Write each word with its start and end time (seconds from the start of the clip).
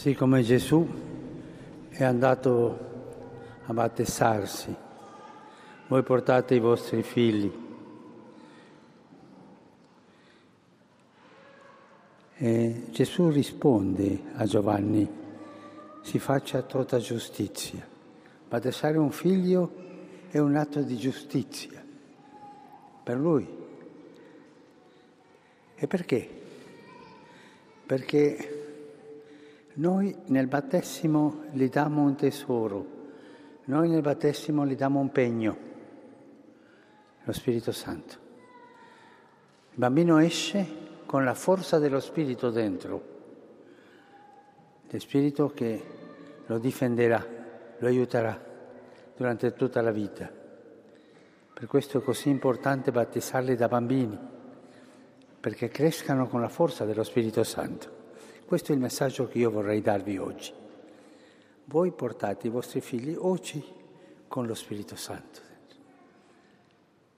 Siccome 0.00 0.40
Gesù 0.40 0.88
è 1.90 2.04
andato 2.04 2.78
a 3.66 3.72
battesarsi, 3.74 4.74
voi 5.88 6.02
portate 6.02 6.54
i 6.54 6.58
vostri 6.58 7.02
figli. 7.02 7.52
E 12.34 12.84
Gesù 12.88 13.28
risponde 13.28 14.22
a 14.36 14.46
Giovanni, 14.46 15.06
si 16.00 16.18
faccia 16.18 16.62
tutta 16.62 16.96
giustizia. 16.96 17.86
Battesare 18.48 18.96
un 18.96 19.10
figlio 19.10 19.74
è 20.30 20.38
un 20.38 20.56
atto 20.56 20.80
di 20.80 20.96
giustizia 20.96 21.84
per 23.02 23.18
lui. 23.18 23.46
E 25.74 25.86
perché? 25.86 26.26
Perché 27.84 28.59
noi 29.80 30.14
nel 30.26 30.46
battesimo 30.46 31.44
gli 31.52 31.70
diamo 31.70 32.02
un 32.02 32.14
tesoro, 32.14 32.86
noi 33.64 33.88
nel 33.88 34.02
battesimo 34.02 34.66
gli 34.66 34.76
diamo 34.76 35.00
un 35.00 35.10
pegno, 35.10 35.56
lo 37.24 37.32
Spirito 37.32 37.72
Santo. 37.72 38.14
Il 39.70 39.78
bambino 39.78 40.18
esce 40.18 40.66
con 41.06 41.24
la 41.24 41.32
forza 41.32 41.78
dello 41.78 41.98
Spirito 41.98 42.50
dentro, 42.50 43.02
del 44.86 45.00
Spirito 45.00 45.48
che 45.48 45.82
lo 46.44 46.58
difenderà, 46.58 47.26
lo 47.78 47.86
aiuterà 47.86 48.38
durante 49.16 49.54
tutta 49.54 49.80
la 49.80 49.92
vita. 49.92 50.30
Per 51.54 51.66
questo 51.66 51.98
è 51.98 52.02
così 52.02 52.28
importante 52.28 52.90
battezzarli 52.90 53.56
da 53.56 53.68
bambini, 53.68 54.18
perché 55.40 55.68
crescano 55.68 56.28
con 56.28 56.42
la 56.42 56.50
forza 56.50 56.84
dello 56.84 57.02
Spirito 57.02 57.42
Santo. 57.44 57.99
Questo 58.50 58.72
è 58.72 58.74
il 58.74 58.80
messaggio 58.80 59.28
che 59.28 59.38
io 59.38 59.48
vorrei 59.48 59.80
darvi 59.80 60.18
oggi. 60.18 60.52
Voi 61.66 61.92
portate 61.92 62.48
i 62.48 62.50
vostri 62.50 62.80
figli 62.80 63.14
oggi 63.16 63.64
con 64.26 64.44
lo 64.44 64.54
Spirito 64.54 64.96
Santo 64.96 65.38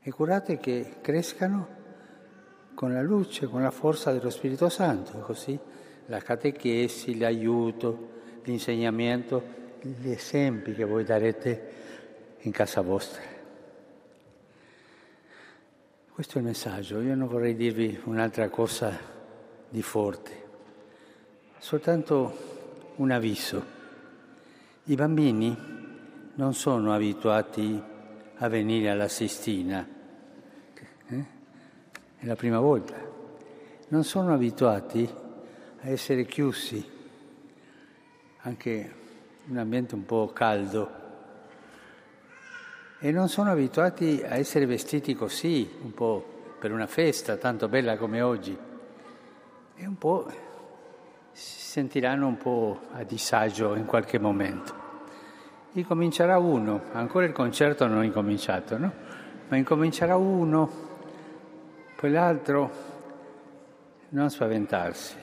e 0.00 0.10
curate 0.10 0.58
che 0.58 0.96
crescano 1.00 1.68
con 2.74 2.92
la 2.92 3.00
luce, 3.00 3.46
con 3.46 3.62
la 3.62 3.70
forza 3.70 4.10
dello 4.10 4.28
Spirito 4.28 4.68
Santo, 4.68 5.20
così 5.20 5.56
la 6.06 6.18
catechesi, 6.18 7.16
l'aiuto, 7.16 8.08
l'insegnamento, 8.42 9.44
gli 9.82 10.10
esempi 10.10 10.74
che 10.74 10.82
voi 10.82 11.04
darete 11.04 11.72
in 12.38 12.50
casa 12.50 12.80
vostra. 12.80 13.22
Questo 16.12 16.38
è 16.38 16.40
il 16.40 16.46
messaggio. 16.48 17.00
Io 17.00 17.14
non 17.14 17.28
vorrei 17.28 17.54
dirvi 17.54 18.00
un'altra 18.06 18.48
cosa 18.48 18.98
di 19.68 19.80
forte. 19.80 20.48
Soltanto 21.60 22.94
un 22.96 23.10
avviso. 23.10 23.62
I 24.84 24.94
bambini 24.94 25.54
non 26.36 26.54
sono 26.54 26.94
abituati 26.94 27.80
a 28.38 28.48
venire 28.48 28.88
alla 28.88 29.08
Sistina, 29.08 29.86
eh? 31.06 31.24
è 32.16 32.24
la 32.24 32.34
prima 32.34 32.60
volta. 32.60 32.96
Non 33.88 34.04
sono 34.04 34.32
abituati 34.32 35.06
a 35.82 35.88
essere 35.90 36.24
chiusi, 36.24 36.82
anche 38.38 38.94
in 39.44 39.50
un 39.50 39.58
ambiente 39.58 39.94
un 39.94 40.06
po' 40.06 40.30
caldo. 40.32 40.90
E 43.00 43.12
non 43.12 43.28
sono 43.28 43.50
abituati 43.50 44.22
a 44.24 44.36
essere 44.36 44.64
vestiti 44.64 45.14
così, 45.14 45.70
un 45.82 45.92
po' 45.92 46.56
per 46.58 46.72
una 46.72 46.86
festa 46.86 47.36
tanto 47.36 47.68
bella 47.68 47.98
come 47.98 48.22
oggi. 48.22 48.56
È 49.74 49.84
un 49.84 49.98
po' 49.98 50.48
sentiranno 51.70 52.26
un 52.26 52.36
po' 52.36 52.80
a 52.94 53.04
disagio 53.04 53.76
in 53.76 53.84
qualche 53.84 54.18
momento. 54.18 54.74
Incomincerà 55.74 56.36
uno, 56.36 56.82
ancora 56.90 57.26
il 57.26 57.32
concerto 57.32 57.86
non 57.86 58.02
è 58.02 58.06
incominciato, 58.06 58.76
no? 58.76 58.92
Ma 59.46 59.56
incomincerà 59.56 60.16
uno, 60.16 60.68
poi 61.94 62.10
l'altro, 62.10 62.70
non 64.08 64.30
spaventarsi. 64.30 65.14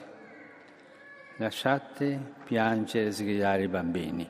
Lasciate 1.35 2.17
piangere 2.45 3.07
e 3.07 3.11
sgridare 3.11 3.63
i 3.63 3.67
bambini. 3.67 4.29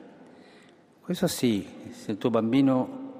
Questo 1.00 1.28
sì, 1.28 1.92
se 1.92 2.10
il 2.10 2.18
tuo 2.18 2.30
bambino 2.30 3.12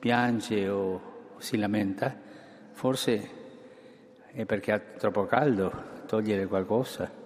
piange 0.00 0.68
o 0.68 1.34
si 1.38 1.56
lamenta, 1.56 2.12
forse 2.72 3.30
è 4.32 4.44
perché 4.44 4.72
ha 4.72 4.80
troppo 4.80 5.26
caldo, 5.26 5.72
togliere 6.06 6.46
qualcosa 6.46 7.20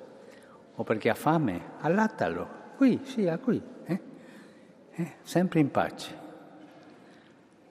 o 0.77 0.85
perché 0.85 1.09
ha 1.09 1.15
fame, 1.15 1.61
allattalo. 1.81 2.65
Qui, 2.77 3.01
sia 3.05 3.39
qui, 3.39 3.61
eh? 3.85 4.01
Eh, 4.93 5.13
sempre 5.23 5.61
in 5.61 5.71
pace. 5.71 6.25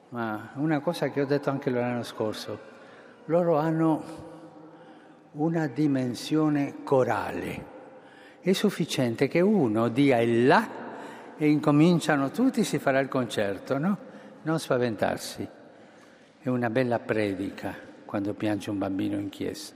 Ma 0.10 0.52
una 0.56 0.80
cosa 0.80 1.10
che 1.10 1.22
ho 1.22 1.26
detto 1.26 1.50
anche 1.50 1.70
l'anno 1.70 2.04
scorso, 2.04 2.74
loro 3.26 3.58
hanno 3.58 4.04
una 5.34 5.68
dimensione 5.68 6.84
corale. 6.84 7.74
È 8.40 8.54
sufficiente 8.54 9.28
che 9.28 9.42
uno 9.42 9.90
dia 9.90 10.20
il 10.20 10.48
là 10.48 10.68
e 11.38 11.50
incominciano 11.50 12.32
tutti, 12.32 12.64
si 12.64 12.80
farà 12.80 13.00
il 13.00 13.08
concerto, 13.08 13.78
no? 13.78 13.98
Non 14.44 14.60
spaventarsi. 14.60 15.48
È 16.40 16.48
una 16.48 16.70
bella 16.70 17.00
predica 17.00 17.76
quando 18.06 18.34
piange 18.34 18.70
un 18.70 18.78
bambino 18.78 19.18
in 19.18 19.30
chiesa. 19.30 19.74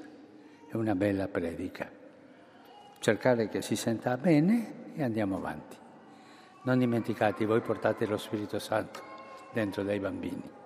È 0.70 0.76
una 0.76 0.96
bella 0.96 1.28
predica 1.28 1.98
cercare 3.00 3.50
che 3.50 3.62
si 3.62 3.76
senta 3.76 4.18
bene 4.18 4.94
e 4.96 5.04
andiamo 5.04 5.38
avanti. 5.38 5.78
Non 6.64 6.78
dimenticate, 6.78 7.46
voi 7.46 7.62
portate 7.62 8.06
lo 8.06 8.18
Spirito 8.18 8.60
Santo 8.60 9.02
dentro 9.54 9.84
dai 9.84 10.00
bambini. 10.00 10.59